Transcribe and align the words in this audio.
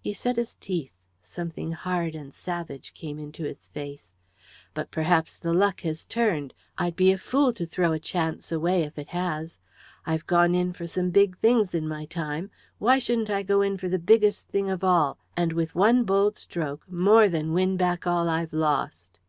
He 0.00 0.12
set 0.12 0.34
his 0.34 0.56
teeth; 0.56 0.90
something 1.22 1.70
hard 1.70 2.16
and 2.16 2.34
savage 2.34 2.92
came 2.92 3.20
into 3.20 3.44
his 3.44 3.68
face. 3.68 4.16
"But 4.74 4.90
perhaps 4.90 5.38
the 5.38 5.52
luck 5.54 5.82
has 5.82 6.04
turned. 6.04 6.54
I'd 6.76 6.96
be 6.96 7.12
a 7.12 7.18
fool 7.18 7.52
to 7.52 7.64
throw 7.64 7.92
a 7.92 8.00
chance 8.00 8.50
away 8.50 8.82
if 8.82 8.98
it 8.98 9.10
has. 9.10 9.60
I've 10.04 10.26
gone 10.26 10.56
in 10.56 10.72
for 10.72 10.88
some 10.88 11.10
big 11.10 11.38
things 11.38 11.72
in 11.72 11.86
my 11.86 12.04
time; 12.04 12.50
why 12.78 12.98
shouldn't 12.98 13.30
I 13.30 13.44
go 13.44 13.62
in 13.62 13.76
for 13.78 13.88
the 13.88 14.00
biggest 14.00 14.48
thing 14.48 14.68
of 14.68 14.82
all, 14.82 15.18
and 15.36 15.52
with 15.52 15.76
one 15.76 16.02
bold 16.02 16.36
stroke 16.36 16.90
more 16.90 17.28
than 17.28 17.52
win 17.52 17.76
back 17.76 18.08
all 18.08 18.28
I've 18.28 18.52
lost?" 18.52 19.20